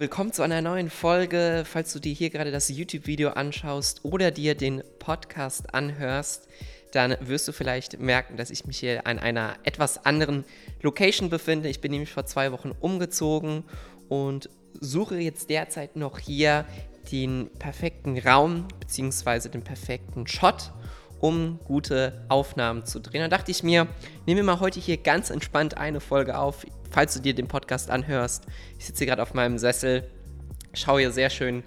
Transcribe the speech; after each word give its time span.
Willkommen 0.00 0.32
zu 0.32 0.42
einer 0.42 0.62
neuen 0.62 0.90
Folge. 0.90 1.64
Falls 1.66 1.92
du 1.92 1.98
dir 1.98 2.12
hier 2.12 2.30
gerade 2.30 2.52
das 2.52 2.68
YouTube-Video 2.68 3.30
anschaust 3.30 4.04
oder 4.04 4.30
dir 4.30 4.54
den 4.54 4.84
Podcast 5.00 5.74
anhörst, 5.74 6.46
dann 6.92 7.16
wirst 7.18 7.48
du 7.48 7.52
vielleicht 7.52 7.98
merken, 7.98 8.36
dass 8.36 8.50
ich 8.50 8.64
mich 8.64 8.78
hier 8.78 9.08
an 9.08 9.18
einer 9.18 9.56
etwas 9.64 10.06
anderen 10.06 10.44
Location 10.82 11.30
befinde. 11.30 11.68
Ich 11.68 11.80
bin 11.80 11.90
nämlich 11.90 12.12
vor 12.12 12.26
zwei 12.26 12.52
Wochen 12.52 12.70
umgezogen 12.78 13.64
und 14.08 14.48
suche 14.78 15.18
jetzt 15.18 15.50
derzeit 15.50 15.96
noch 15.96 16.20
hier 16.20 16.64
den 17.10 17.50
perfekten 17.58 18.16
Raum 18.20 18.68
bzw. 18.78 19.48
den 19.48 19.64
perfekten 19.64 20.28
Shot, 20.28 20.70
um 21.20 21.58
gute 21.64 22.24
Aufnahmen 22.28 22.84
zu 22.84 23.00
drehen. 23.00 23.22
Da 23.22 23.28
dachte 23.28 23.50
ich 23.50 23.62
mir, 23.62 23.86
nehmen 24.26 24.38
wir 24.38 24.44
mal 24.44 24.60
heute 24.60 24.80
hier 24.80 24.96
ganz 24.96 25.30
entspannt 25.30 25.76
eine 25.76 26.00
Folge 26.00 26.38
auf 26.38 26.64
falls 26.90 27.14
du 27.14 27.20
dir 27.20 27.34
den 27.34 27.48
Podcast 27.48 27.90
anhörst. 27.90 28.46
Ich 28.78 28.86
sitze 28.86 29.06
gerade 29.06 29.22
auf 29.22 29.34
meinem 29.34 29.58
Sessel, 29.58 30.08
schaue 30.72 31.00
hier 31.00 31.10
sehr 31.10 31.30
schön 31.30 31.62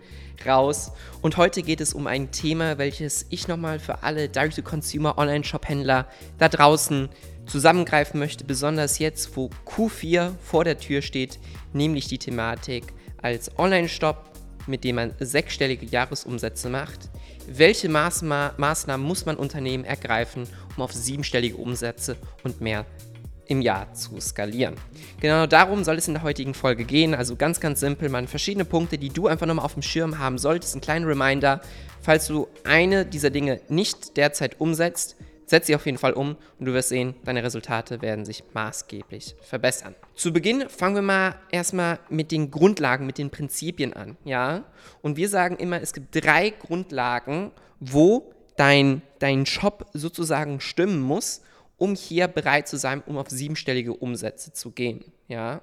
raus. 0.45 0.91
Und 1.21 1.37
heute 1.37 1.61
geht 1.61 1.81
es 1.81 1.93
um 1.93 2.07
ein 2.07 2.31
Thema, 2.31 2.77
welches 2.77 3.27
ich 3.29 3.47
nochmal 3.47 3.79
für 3.79 4.03
alle 4.03 4.27
Direct-to-Consumer 4.27 5.17
Online-Shop-Händler 5.17 6.07
da 6.37 6.49
draußen 6.49 7.09
zusammengreifen 7.45 8.19
möchte, 8.19 8.43
besonders 8.43 8.99
jetzt, 8.99 9.35
wo 9.35 9.49
Q4 9.65 10.33
vor 10.41 10.63
der 10.63 10.79
Tür 10.79 11.01
steht, 11.01 11.39
nämlich 11.73 12.07
die 12.07 12.17
Thematik 12.17 12.85
als 13.21 13.57
Online-Shop, 13.57 14.30
mit 14.67 14.83
dem 14.83 14.95
man 14.95 15.13
sechsstellige 15.19 15.85
Jahresumsätze 15.85 16.69
macht. 16.69 17.09
Welche 17.47 17.89
Maßma 17.89 18.53
Maßnahmen 18.57 19.05
muss 19.05 19.25
man 19.25 19.35
Unternehmen 19.35 19.83
ergreifen, 19.83 20.47
um 20.75 20.83
auf 20.83 20.93
siebenstellige 20.93 21.57
Umsätze 21.57 22.17
und 22.43 22.61
mehr 22.61 22.85
im 23.51 23.61
Jahr 23.61 23.93
zu 23.93 24.19
skalieren. 24.21 24.75
Genau 25.19 25.45
darum 25.45 25.83
soll 25.83 25.97
es 25.97 26.07
in 26.07 26.13
der 26.13 26.23
heutigen 26.23 26.53
Folge 26.53 26.85
gehen. 26.85 27.13
Also 27.13 27.35
ganz, 27.35 27.59
ganz 27.59 27.81
simpel, 27.81 28.07
man 28.07 28.29
verschiedene 28.29 28.63
Punkte, 28.63 28.97
die 28.97 29.09
du 29.09 29.27
einfach 29.27 29.45
nochmal 29.45 29.65
auf 29.65 29.73
dem 29.73 29.81
Schirm 29.81 30.19
haben 30.19 30.37
solltest. 30.37 30.73
Ein 30.75 30.81
kleiner 30.81 31.07
Reminder, 31.07 31.59
falls 32.01 32.27
du 32.27 32.47
eine 32.63 33.05
dieser 33.05 33.29
Dinge 33.29 33.59
nicht 33.67 34.15
derzeit 34.15 34.61
umsetzt, 34.61 35.17
setz 35.51 35.67
sie 35.67 35.75
auf 35.75 35.85
jeden 35.85 35.99
Fall 35.99 36.13
um 36.13 36.35
und 36.59 36.65
du 36.65 36.73
wirst 36.73 36.89
sehen, 36.89 37.13
deine 37.23 37.43
Resultate 37.43 38.01
werden 38.01 38.25
sich 38.25 38.43
maßgeblich 38.53 39.35
verbessern. 39.41 39.93
Zu 40.15 40.33
Beginn 40.33 40.67
fangen 40.69 40.95
wir 40.95 41.01
mal 41.03 41.35
erstmal 41.51 41.99
mit 42.09 42.31
den 42.31 42.49
Grundlagen, 42.49 43.05
mit 43.05 43.19
den 43.19 43.29
Prinzipien 43.29 43.93
an, 43.93 44.17
ja? 44.25 44.63
Und 45.03 45.15
wir 45.17 45.29
sagen 45.29 45.57
immer, 45.57 45.79
es 45.79 45.93
gibt 45.93 46.15
drei 46.15 46.49
Grundlagen, 46.49 47.51
wo 47.79 48.33
dein, 48.57 49.03
dein 49.19 49.45
Shop 49.45 49.85
sozusagen 49.93 50.59
stimmen 50.59 50.99
muss 50.99 51.41
um 51.81 51.95
hier 51.95 52.27
bereit 52.27 52.67
zu 52.67 52.77
sein, 52.77 53.01
um 53.07 53.17
auf 53.17 53.31
siebenstellige 53.31 53.95
Umsätze 53.95 54.53
zu 54.53 54.69
gehen. 54.69 55.03
Ja? 55.27 55.61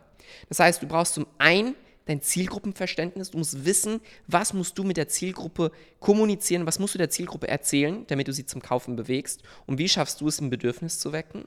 Das 0.48 0.58
heißt, 0.58 0.83
du 0.83 0.89
brauchst 0.89 1.14
zum 1.14 1.28
einen 1.39 1.77
dein 2.09 2.23
Zielgruppenverständnis, 2.23 3.31
du 3.31 3.39
musst 3.39 3.64
wissen, 3.64 4.01
was 4.27 4.55
musst 4.55 4.78
du 4.78 4.83
mit 4.83 4.97
der 4.97 5.09
Zielgruppe 5.09 5.70
kommunizieren, 6.01 6.67
was 6.67 6.78
musst 6.78 6.95
du 6.95 6.98
der 6.98 7.11
Zielgruppe 7.11 7.48
erzählen, 7.48 8.05
damit 8.09 8.28
du 8.28 8.33
sie 8.33 8.47
zum 8.47 8.62
Kaufen 8.62 8.97
bewegst 8.97 9.42
und 9.67 9.78
wie 9.78 9.89
schaffst 9.89 10.20
du 10.20 10.29
es, 10.29 10.41
ein 10.41 10.51
Bedürfnis 10.51 10.98
zu 10.98 11.12
wecken. 11.12 11.47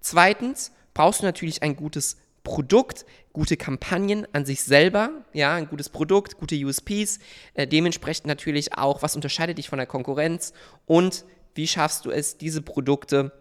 Zweitens 0.00 0.72
brauchst 0.94 1.20
du 1.20 1.26
natürlich 1.26 1.62
ein 1.62 1.76
gutes 1.76 2.16
Produkt, 2.42 3.04
gute 3.34 3.58
Kampagnen 3.58 4.26
an 4.32 4.46
sich 4.46 4.62
selber, 4.62 5.10
ja, 5.34 5.54
ein 5.54 5.68
gutes 5.68 5.90
Produkt, 5.90 6.38
gute 6.38 6.56
USPs, 6.56 7.18
äh, 7.52 7.66
dementsprechend 7.66 8.26
natürlich 8.26 8.74
auch, 8.78 9.02
was 9.02 9.14
unterscheidet 9.14 9.58
dich 9.58 9.68
von 9.68 9.76
der 9.76 9.86
Konkurrenz 9.86 10.54
und 10.86 11.26
wie 11.54 11.68
schaffst 11.68 12.06
du 12.06 12.10
es, 12.10 12.38
diese 12.38 12.62
Produkte 12.62 13.32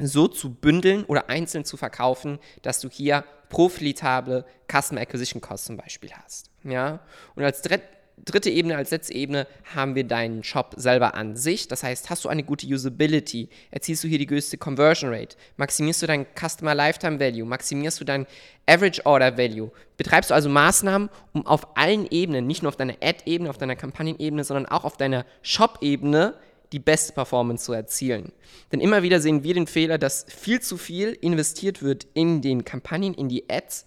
so 0.00 0.28
zu 0.28 0.54
bündeln 0.54 1.04
oder 1.04 1.28
einzeln 1.28 1.64
zu 1.64 1.76
verkaufen, 1.76 2.38
dass 2.62 2.80
du 2.80 2.88
hier 2.88 3.24
profitable 3.52 4.46
Customer 4.66 5.02
Acquisition 5.02 5.42
Costs 5.42 5.66
zum 5.66 5.76
Beispiel 5.76 6.10
hast. 6.10 6.50
Ja? 6.64 7.00
Und 7.34 7.44
als 7.44 7.60
dritte 7.60 8.48
Ebene, 8.48 8.78
als 8.78 8.90
letzte 8.90 9.12
Ebene 9.14 9.46
haben 9.74 9.94
wir 9.94 10.04
deinen 10.04 10.42
Shop 10.42 10.72
selber 10.78 11.14
an 11.14 11.36
sich. 11.36 11.68
Das 11.68 11.82
heißt, 11.82 12.08
hast 12.08 12.24
du 12.24 12.30
eine 12.30 12.44
gute 12.44 12.66
Usability, 12.66 13.50
erzielst 13.70 14.04
du 14.04 14.08
hier 14.08 14.16
die 14.16 14.26
größte 14.26 14.56
Conversion 14.56 15.12
Rate, 15.12 15.36
maximierst 15.58 16.00
du 16.00 16.06
dein 16.06 16.24
Customer 16.34 16.74
Lifetime 16.74 17.20
Value, 17.20 17.44
maximierst 17.44 18.00
du 18.00 18.04
dein 18.06 18.26
Average 18.66 19.04
Order 19.04 19.36
Value, 19.36 19.70
betreibst 19.98 20.30
du 20.30 20.34
also 20.34 20.48
Maßnahmen, 20.48 21.10
um 21.34 21.46
auf 21.46 21.76
allen 21.76 22.06
Ebenen, 22.10 22.46
nicht 22.46 22.62
nur 22.62 22.70
auf 22.70 22.76
deiner 22.76 22.94
Ad-Ebene, 23.02 23.50
auf 23.50 23.58
deiner 23.58 23.76
Kampagnenebene, 23.76 24.44
sondern 24.44 24.64
auch 24.64 24.84
auf 24.84 24.96
deiner 24.96 25.26
Shop-Ebene 25.42 26.34
die 26.72 26.78
beste 26.78 27.12
Performance 27.12 27.64
zu 27.64 27.72
erzielen. 27.72 28.32
Denn 28.72 28.80
immer 28.80 29.02
wieder 29.02 29.20
sehen 29.20 29.44
wir 29.44 29.54
den 29.54 29.66
Fehler, 29.66 29.98
dass 29.98 30.26
viel 30.28 30.60
zu 30.60 30.76
viel 30.76 31.10
investiert 31.20 31.82
wird 31.82 32.06
in 32.14 32.42
den 32.42 32.64
Kampagnen, 32.64 33.14
in 33.14 33.28
die 33.28 33.48
Ads, 33.50 33.86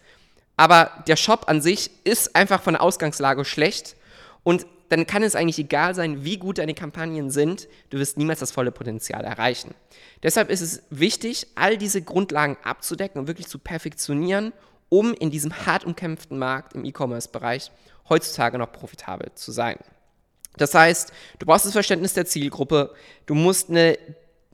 aber 0.58 1.04
der 1.08 1.16
Shop 1.16 1.46
an 1.48 1.62
sich 1.62 1.92
ist 2.04 2.36
einfach 2.36 2.62
von 2.62 2.76
der 2.76 2.82
Ausgangslage 2.82 3.44
schlecht 3.44 3.96
und 4.44 4.66
dann 4.90 5.08
kann 5.08 5.24
es 5.24 5.36
eigentlich 5.36 5.60
egal 5.60 5.96
sein, 5.96 6.24
wie 6.24 6.38
gut 6.38 6.60
deine 6.60 6.76
Kampagnen 6.76 7.32
sind, 7.32 7.68
du 7.90 7.98
wirst 7.98 8.18
niemals 8.18 8.40
das 8.40 8.52
volle 8.52 8.72
Potenzial 8.72 9.24
erreichen. 9.24 9.74
Deshalb 10.22 10.50
ist 10.50 10.62
es 10.62 10.84
wichtig, 10.92 11.48
all 11.56 11.78
diese 11.78 12.02
Grundlagen 12.02 12.58
abzudecken 12.64 13.20
und 13.20 13.28
wirklich 13.28 13.48
zu 13.48 13.58
perfektionieren, 13.58 14.54
um 14.90 15.14
in 15.14 15.32
diesem 15.32 15.66
hart 15.66 15.84
umkämpften 15.86 16.38
Markt 16.38 16.74
im 16.74 16.86
E-Commerce-Bereich 16.86 17.72
heutzutage 18.10 18.60
noch 18.60 18.72
profitabel 18.72 19.32
zu 19.34 19.52
sein. 19.52 19.78
Das 20.58 20.74
heißt, 20.74 21.12
du 21.40 21.46
brauchst 21.46 21.66
das 21.66 21.74
Verständnis 21.74 22.14
der 22.14 22.26
Zielgruppe, 22.26 22.94
du 23.26 23.36
musst 23.36 23.70
eine 23.70 23.98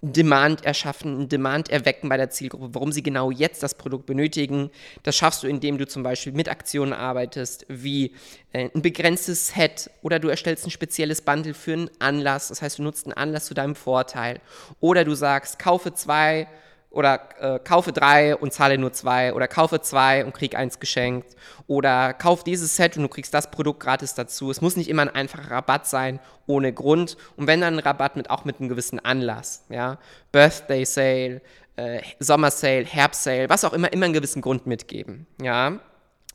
Demand 0.04 0.66
erschaffen, 0.66 1.14
einen 1.14 1.30
Demand 1.30 1.70
erwecken 1.70 2.10
bei 2.10 2.18
der 2.18 2.32
Zielgruppe, 2.32 2.74
warum 2.74 2.92
sie 2.92 3.04
genau 3.04 3.30
jetzt 3.30 3.62
das 3.62 3.76
Produkt 3.76 4.08
benötigen. 4.08 4.72
Das 5.04 5.16
schaffst 5.16 5.44
du, 5.44 5.48
indem 5.48 5.78
du 5.78 5.88
zum 5.88 6.02
Beispiel 6.02 6.34
mit 6.34 6.50
Aktionen 6.50 6.92
arbeitest, 6.92 7.68
wie 7.68 8.16
äh, 8.52 8.70
ein 8.74 8.82
begrenztes 8.82 9.50
Set 9.50 9.92
oder 10.02 10.18
du 10.18 10.28
erstellst 10.30 10.66
ein 10.66 10.72
spezielles 10.72 11.22
Bundle 11.22 11.54
für 11.54 11.74
einen 11.74 11.92
Anlass. 12.00 12.48
Das 12.48 12.64
heißt, 12.64 12.80
du 12.80 12.84
nutzt 12.84 13.06
einen 13.06 13.14
Anlass 13.14 13.46
zu 13.46 13.54
deinem 13.54 13.76
Vorteil. 13.76 14.42
Oder 14.80 15.06
du 15.06 15.14
sagst, 15.14 15.60
kaufe 15.60 15.94
zwei 15.94 16.48
oder 16.92 17.30
äh, 17.40 17.60
kaufe 17.60 17.94
drei 17.94 18.36
und 18.36 18.54
zahle 18.54 18.78
nur 18.78 18.92
zwei 18.92 19.34
oder 19.34 19.48
kaufe 19.48 19.82
zwei 19.82 20.24
und 20.26 20.34
krieg 20.34 20.56
eins 20.56 20.80
geschenkt 20.80 21.36
oder 21.68 22.14
kauf 22.14 22.44
dieses 22.44 22.76
Set 22.76 22.98
und 22.98 23.04
du 23.04 23.10
kriegst 23.10 23.34
das 23.34 23.50
Produkt 23.50 23.80
gratis 23.80 24.14
dazu. 24.14 24.52
Es 24.52 24.62
muss 24.62 24.76
nicht 24.76 24.90
immer 24.90 25.02
ein 25.02 25.10
einfacher 25.10 25.50
Rabatt 25.50 25.88
sein, 25.88 26.20
ohne 26.48 26.74
Grund 26.74 27.18
und 27.38 27.48
wenn 27.48 27.62
dann 27.62 27.76
ein 27.76 27.80
Rabatt 27.80 28.18
mit 28.18 28.30
auch 28.30 28.46
mit 28.46 28.60
einem 28.60 28.70
gewissen 28.70 29.00
Anlass, 29.00 29.66
ja, 29.70 29.98
Birthday 30.32 30.86
Sale, 30.86 31.42
äh, 31.78 32.02
Sommer 32.20 32.52
Sale, 32.52 32.84
Herbst 32.84 33.24
Sale, 33.24 33.50
was 33.50 33.64
auch 33.64 33.74
immer, 33.74 33.92
immer 33.94 34.06
einen 34.06 34.14
gewissen 34.14 34.42
Grund 34.42 34.68
mitgeben, 34.68 35.26
ja. 35.42 35.80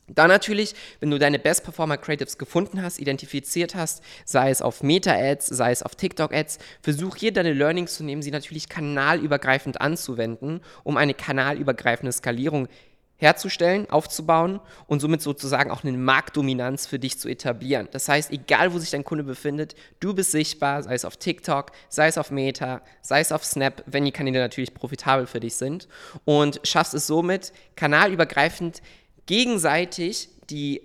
Dann 0.07 0.29
natürlich, 0.29 0.73
wenn 0.99 1.11
du 1.11 1.19
deine 1.19 1.37
Best 1.37 1.63
Performer 1.63 1.97
Creatives 1.97 2.37
gefunden 2.37 2.81
hast, 2.81 2.99
identifiziert 2.99 3.75
hast, 3.75 4.01
sei 4.25 4.49
es 4.49 4.61
auf 4.61 4.81
Meta-Ads, 4.81 5.47
sei 5.47 5.71
es 5.71 5.83
auf 5.83 5.95
TikTok-Ads, 5.95 6.59
versuch 6.81 7.17
hier 7.17 7.33
deine 7.33 7.53
Learnings 7.53 7.95
zu 7.95 8.03
nehmen, 8.03 8.21
sie 8.21 8.31
natürlich 8.31 8.69
kanalübergreifend 8.69 9.81
anzuwenden, 9.81 10.61
um 10.83 10.95
eine 10.95 11.13
kanalübergreifende 11.13 12.11
Skalierung 12.11 12.69
herzustellen, 13.17 13.89
aufzubauen 13.89 14.59
und 14.85 14.99
somit 14.99 15.21
sozusagen 15.21 15.71
auch 15.71 15.83
eine 15.83 15.97
Marktdominanz 15.97 16.85
für 16.85 16.99
dich 16.99 17.19
zu 17.19 17.27
etablieren. 17.27 17.87
Das 17.91 18.07
heißt, 18.07 18.31
egal 18.31 18.73
wo 18.73 18.77
sich 18.77 18.91
dein 18.91 19.03
Kunde 19.03 19.23
befindet, 19.23 19.75
du 19.99 20.13
bist 20.13 20.31
sichtbar, 20.31 20.83
sei 20.83 20.93
es 20.93 21.03
auf 21.03 21.17
TikTok, 21.17 21.71
sei 21.89 22.07
es 22.07 22.17
auf 22.17 22.31
Meta, 22.31 22.81
sei 23.01 23.19
es 23.19 23.31
auf 23.31 23.43
Snap, 23.43 23.83
wenn 23.87 24.05
die 24.05 24.11
Kanäle 24.11 24.39
natürlich 24.39 24.73
profitabel 24.73 25.25
für 25.25 25.39
dich 25.39 25.55
sind 25.55 25.87
und 26.25 26.61
schaffst 26.63 26.93
es 26.93 27.07
somit 27.07 27.53
kanalübergreifend 27.75 28.81
gegenseitig 29.27 30.29
die 30.49 30.81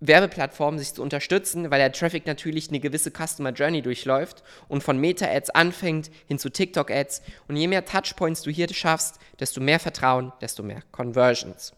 Werbeplattformen 0.00 0.78
sich 0.78 0.94
zu 0.94 1.02
unterstützen, 1.02 1.70
weil 1.70 1.78
der 1.78 1.92
Traffic 1.92 2.26
natürlich 2.26 2.68
eine 2.68 2.80
gewisse 2.80 3.10
Customer 3.10 3.50
Journey 3.50 3.82
durchläuft 3.82 4.42
und 4.68 4.82
von 4.82 4.98
Meta-Ads 4.98 5.50
anfängt 5.50 6.10
hin 6.28 6.38
zu 6.38 6.50
TikTok-Ads. 6.50 7.22
Und 7.48 7.56
je 7.56 7.66
mehr 7.66 7.84
Touchpoints 7.84 8.42
du 8.42 8.50
hier 8.50 8.72
schaffst, 8.72 9.18
desto 9.40 9.60
mehr 9.60 9.80
Vertrauen, 9.80 10.32
desto 10.40 10.62
mehr 10.62 10.82
Conversions. 10.92 11.72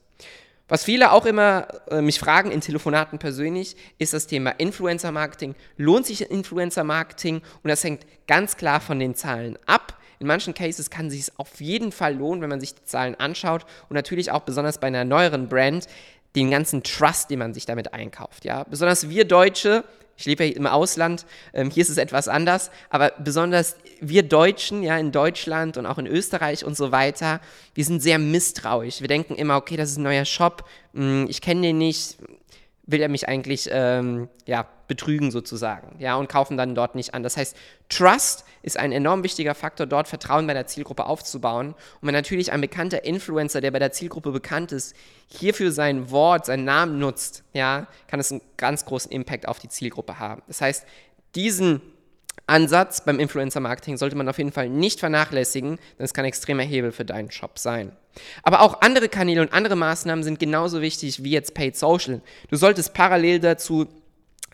Was 0.66 0.84
viele 0.84 1.12
auch 1.12 1.24
immer 1.24 1.68
äh, 1.90 2.02
mich 2.02 2.18
fragen 2.18 2.50
in 2.50 2.60
Telefonaten 2.60 3.18
persönlich, 3.18 3.74
ist 3.98 4.12
das 4.12 4.26
Thema 4.26 4.50
Influencer 4.50 5.12
Marketing. 5.12 5.54
Lohnt 5.78 6.04
sich 6.04 6.30
Influencer 6.30 6.84
Marketing? 6.84 7.40
Und 7.62 7.68
das 7.68 7.82
hängt 7.84 8.04
ganz 8.26 8.56
klar 8.58 8.80
von 8.80 8.98
den 8.98 9.14
Zahlen 9.14 9.58
ab. 9.64 9.97
In 10.20 10.26
manchen 10.26 10.54
Cases 10.54 10.90
kann 10.90 11.10
sich 11.10 11.20
es 11.20 11.38
auf 11.38 11.60
jeden 11.60 11.92
Fall 11.92 12.14
lohnen, 12.14 12.42
wenn 12.42 12.48
man 12.48 12.60
sich 12.60 12.74
die 12.74 12.84
Zahlen 12.84 13.14
anschaut 13.14 13.64
und 13.88 13.94
natürlich 13.94 14.30
auch 14.30 14.40
besonders 14.42 14.78
bei 14.78 14.88
einer 14.88 15.04
neueren 15.04 15.48
Brand 15.48 15.86
den 16.34 16.50
ganzen 16.50 16.82
Trust, 16.82 17.30
den 17.30 17.38
man 17.38 17.54
sich 17.54 17.66
damit 17.66 17.94
einkauft. 17.94 18.44
Ja? 18.44 18.64
Besonders 18.64 19.08
wir 19.08 19.24
Deutsche, 19.24 19.84
ich 20.16 20.26
lebe 20.26 20.44
ja 20.44 20.56
im 20.56 20.66
Ausland, 20.66 21.24
ähm, 21.54 21.70
hier 21.70 21.82
ist 21.82 21.88
es 21.88 21.96
etwas 21.96 22.28
anders, 22.28 22.70
aber 22.90 23.12
besonders 23.18 23.76
wir 24.00 24.24
Deutschen, 24.24 24.82
ja, 24.82 24.98
in 24.98 25.12
Deutschland 25.12 25.76
und 25.76 25.86
auch 25.86 25.98
in 25.98 26.06
Österreich 26.06 26.64
und 26.64 26.76
so 26.76 26.92
weiter, 26.92 27.40
wir 27.74 27.84
sind 27.84 28.02
sehr 28.02 28.18
misstrauisch. 28.18 29.00
Wir 29.00 29.08
denken 29.08 29.36
immer, 29.36 29.56
okay, 29.56 29.76
das 29.76 29.90
ist 29.90 29.98
ein 29.98 30.02
neuer 30.02 30.24
Shop, 30.24 30.68
mh, 30.92 31.02
hm, 31.02 31.26
ich 31.28 31.40
kenne 31.40 31.62
den 31.62 31.78
nicht, 31.78 32.18
will 32.88 33.02
er 33.02 33.08
mich 33.08 33.28
eigentlich 33.28 33.68
ähm, 33.70 34.28
ja, 34.46 34.66
betrügen 34.88 35.30
sozusagen, 35.30 35.96
ja, 35.98 36.16
und 36.16 36.28
kaufen 36.30 36.56
dann 36.56 36.74
dort 36.74 36.94
nicht 36.94 37.12
an. 37.12 37.22
Das 37.22 37.36
heißt, 37.36 37.54
Trust 37.90 38.46
ist 38.62 38.78
ein 38.78 38.92
enorm 38.92 39.22
wichtiger 39.22 39.54
Faktor, 39.54 39.86
dort 39.86 40.08
Vertrauen 40.08 40.46
bei 40.46 40.54
der 40.54 40.66
Zielgruppe 40.66 41.04
aufzubauen. 41.04 41.74
Und 42.00 42.06
wenn 42.06 42.14
natürlich 42.14 42.50
ein 42.50 42.62
bekannter 42.62 43.04
Influencer, 43.04 43.60
der 43.60 43.70
bei 43.70 43.78
der 43.78 43.92
Zielgruppe 43.92 44.32
bekannt 44.32 44.72
ist, 44.72 44.96
hierfür 45.28 45.70
sein 45.70 46.10
Wort, 46.10 46.46
seinen 46.46 46.64
Namen 46.64 46.98
nutzt, 46.98 47.44
ja, 47.52 47.86
kann 48.06 48.20
es 48.20 48.32
einen 48.32 48.40
ganz 48.56 48.86
großen 48.86 49.12
Impact 49.12 49.46
auf 49.46 49.58
die 49.58 49.68
Zielgruppe 49.68 50.18
haben. 50.18 50.42
Das 50.46 50.62
heißt, 50.62 50.86
diesen 51.34 51.82
Ansatz 52.46 53.04
beim 53.04 53.18
Influencer-Marketing 53.18 53.96
sollte 53.96 54.16
man 54.16 54.28
auf 54.28 54.38
jeden 54.38 54.52
Fall 54.52 54.68
nicht 54.68 55.00
vernachlässigen, 55.00 55.78
denn 55.98 56.04
es 56.04 56.14
kann 56.14 56.24
extremer 56.24 56.62
Hebel 56.62 56.92
für 56.92 57.04
deinen 57.04 57.30
Shop 57.30 57.58
sein. 57.58 57.92
Aber 58.42 58.62
auch 58.62 58.80
andere 58.80 59.08
Kanäle 59.08 59.40
und 59.40 59.52
andere 59.52 59.76
Maßnahmen 59.76 60.24
sind 60.24 60.38
genauso 60.38 60.80
wichtig 60.80 61.22
wie 61.22 61.30
jetzt 61.30 61.54
Paid 61.54 61.76
Social. 61.76 62.20
Du 62.50 62.56
solltest 62.56 62.94
parallel 62.94 63.40
dazu 63.40 63.86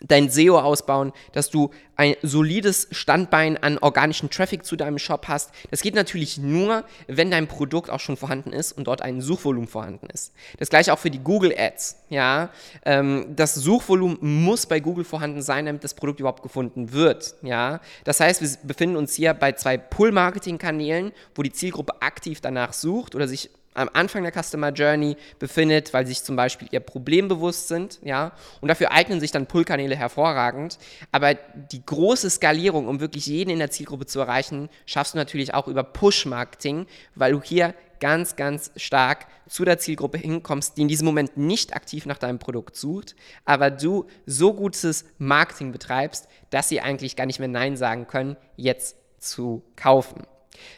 dein 0.01 0.29
SEO 0.29 0.59
ausbauen, 0.59 1.13
dass 1.33 1.49
du 1.49 1.71
ein 1.95 2.15
solides 2.21 2.87
Standbein 2.91 3.57
an 3.57 3.77
organischen 3.77 4.29
Traffic 4.29 4.65
zu 4.65 4.75
deinem 4.75 4.97
Shop 4.97 5.27
hast. 5.27 5.51
Das 5.71 5.81
geht 5.81 5.95
natürlich 5.95 6.37
nur, 6.37 6.83
wenn 7.07 7.31
dein 7.31 7.47
Produkt 7.47 7.89
auch 7.89 8.01
schon 8.01 8.17
vorhanden 8.17 8.51
ist 8.51 8.73
und 8.73 8.87
dort 8.87 9.01
ein 9.01 9.21
Suchvolumen 9.21 9.69
vorhanden 9.69 10.07
ist. 10.07 10.33
Das 10.59 10.69
gleiche 10.69 10.91
auch 10.91 10.99
für 10.99 11.09
die 11.11 11.19
Google 11.19 11.53
Ads. 11.57 11.97
Ja, 12.09 12.49
ähm, 12.83 13.27
das 13.35 13.55
Suchvolumen 13.55 14.17
muss 14.21 14.65
bei 14.65 14.79
Google 14.79 15.05
vorhanden 15.05 15.41
sein, 15.41 15.65
damit 15.65 15.83
das 15.83 15.93
Produkt 15.93 16.19
überhaupt 16.19 16.43
gefunden 16.43 16.91
wird. 16.91 17.35
Ja, 17.41 17.79
das 18.03 18.19
heißt, 18.19 18.41
wir 18.41 18.49
befinden 18.63 18.97
uns 18.97 19.13
hier 19.13 19.33
bei 19.33 19.53
zwei 19.53 19.77
Pull-Marketing-Kanälen, 19.77 21.11
wo 21.33 21.43
die 21.43 21.53
Zielgruppe 21.53 22.01
aktiv 22.01 22.41
danach 22.41 22.73
sucht 22.73 23.15
oder 23.15 23.27
sich 23.27 23.49
am 23.75 23.89
Anfang 23.93 24.23
der 24.23 24.31
Customer 24.31 24.71
Journey 24.71 25.17
befindet, 25.37 25.93
weil 25.93 26.05
sie 26.05 26.13
sich 26.13 26.23
zum 26.23 26.35
Beispiel 26.35 26.67
ihr 26.71 26.79
Problem 26.79 27.27
bewusst 27.27 27.67
sind, 27.67 27.99
ja, 28.03 28.31
und 28.61 28.69
dafür 28.69 28.91
eignen 28.91 29.19
sich 29.19 29.31
dann 29.31 29.45
Pull-Kanäle 29.45 29.95
hervorragend. 29.95 30.79
Aber 31.11 31.35
die 31.35 31.85
große 31.85 32.29
Skalierung, 32.29 32.87
um 32.87 32.99
wirklich 32.99 33.27
jeden 33.27 33.51
in 33.51 33.59
der 33.59 33.71
Zielgruppe 33.71 34.05
zu 34.05 34.19
erreichen, 34.19 34.69
schaffst 34.85 35.13
du 35.13 35.17
natürlich 35.17 35.53
auch 35.53 35.67
über 35.67 35.83
Push-Marketing, 35.83 36.87
weil 37.13 37.33
du 37.33 37.41
hier 37.41 37.75
ganz, 37.99 38.35
ganz 38.35 38.71
stark 38.75 39.27
zu 39.47 39.65
der 39.65 39.77
Zielgruppe 39.77 40.17
hinkommst, 40.17 40.77
die 40.77 40.81
in 40.81 40.87
diesem 40.87 41.05
Moment 41.05 41.37
nicht 41.37 41.75
aktiv 41.75 42.05
nach 42.05 42.17
deinem 42.17 42.39
Produkt 42.39 42.75
sucht, 42.75 43.15
aber 43.45 43.71
du 43.71 44.05
so 44.25 44.53
gutes 44.53 45.05
Marketing 45.17 45.71
betreibst, 45.71 46.27
dass 46.49 46.69
sie 46.69 46.81
eigentlich 46.81 47.15
gar 47.15 47.25
nicht 47.25 47.39
mehr 47.39 47.47
Nein 47.47 47.77
sagen 47.77 48.07
können, 48.07 48.37
jetzt 48.57 48.97
zu 49.19 49.63
kaufen. 49.75 50.25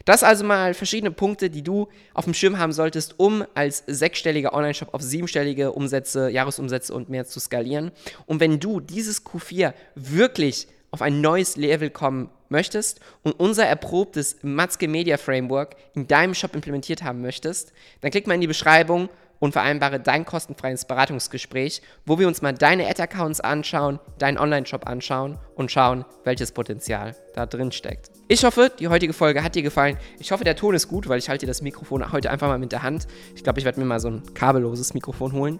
Das 0.06 0.24
also 0.24 0.44
mal 0.44 0.74
verschiedene 0.74 1.12
Punkte, 1.12 1.50
die 1.50 1.64
du 1.64 1.88
auf 2.14 2.26
dem 2.26 2.34
Schirm 2.34 2.58
haben 2.58 2.72
solltest, 2.72 3.20
um 3.20 3.46
als 3.54 3.84
sechsstelliger 3.88 4.54
Online-Shop 4.54 4.94
auf 4.94 5.02
siebenstellige 5.02 5.72
Umsätze, 5.72 6.30
Jahresumsätze 6.30 6.94
und 6.94 7.10
mehr 7.10 7.26
zu 7.26 7.40
skalieren. 7.40 7.92
Und 8.26 8.40
wenn 8.40 8.60
du 8.60 8.80
dieses 8.80 9.26
Q4 9.26 9.74
wirklich 9.96 10.68
auf 10.92 11.02
ein 11.02 11.22
neues 11.22 11.58
Level 11.58 11.90
kommen 11.90 12.30
möchtest 12.50 13.00
und 13.24 13.34
unser 13.34 13.66
erprobtes 13.66 14.38
Matzke 14.42 14.88
Media 14.88 15.18
Framework 15.18 15.76
in 15.94 16.08
deinem 16.08 16.34
Shop 16.34 16.56
implementiert 16.56 17.04
haben 17.04 17.22
möchtest, 17.22 17.74
dann 18.02 18.12
klick 18.12 18.28
mal 18.28 18.36
in 18.36 18.42
die 18.42 18.48
Beschreibung 18.48 19.10
und 19.40 19.52
vereinbare 19.52 20.00
dein 20.00 20.26
kostenfreies 20.26 20.86
Beratungsgespräch, 20.86 21.82
wo 22.06 22.20
wir 22.20 22.28
uns 22.28 22.42
mal 22.42 22.54
deine 22.54 22.88
Ad-Accounts 22.88 23.40
anschauen, 23.40 24.00
deinen 24.18 24.38
Online-Shop 24.38 24.88
anschauen 24.88 25.38
und 25.56 25.72
schauen, 25.72 26.06
welches 26.24 26.52
Potenzial 26.52 27.16
da 27.34 27.46
drin 27.46 27.72
steckt. 27.72 28.12
Ich 28.28 28.44
hoffe, 28.44 28.72
die 28.80 28.88
heutige 28.88 29.14
Folge 29.14 29.44
hat 29.44 29.56
dir 29.56 29.62
gefallen. 29.62 29.98
Ich 30.20 30.32
hoffe, 30.32 30.44
der 30.44 30.56
Ton 30.56 30.76
ist 30.76 30.88
gut, 30.88 31.08
weil 31.08 31.20
ich 31.20 31.30
halte 31.30 31.46
das 31.46 31.62
Mikrofon 31.62 32.12
heute 32.12 32.30
einfach 32.30 32.48
mal 32.48 32.60
mit 32.60 32.72
der 32.72 32.84
Hand. 32.84 33.08
Ich 33.36 33.44
glaube, 33.44 33.60
ich 33.60 33.66
werde 33.66 33.80
mir 33.80 33.86
mal 33.86 34.00
so 34.00 34.10
ein 34.10 34.34
kabelloses 34.34 34.94
Mikrofon 34.94 35.32
holen. 35.32 35.60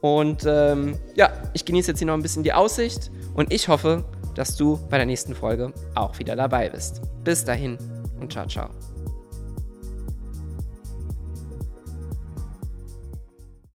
Und 0.00 0.44
ähm, 0.46 0.98
ja, 1.14 1.30
ich 1.52 1.64
genieße 1.64 1.90
jetzt 1.90 1.98
hier 1.98 2.06
noch 2.06 2.14
ein 2.14 2.22
bisschen 2.22 2.42
die 2.42 2.52
Aussicht 2.52 3.10
und 3.34 3.52
ich 3.52 3.68
hoffe, 3.68 4.04
dass 4.34 4.56
du 4.56 4.78
bei 4.90 4.98
der 4.98 5.06
nächsten 5.06 5.34
Folge 5.34 5.72
auch 5.94 6.18
wieder 6.18 6.36
dabei 6.36 6.68
bist. 6.68 7.00
Bis 7.24 7.44
dahin 7.44 7.78
und 8.20 8.32
ciao, 8.32 8.46
ciao. 8.46 8.95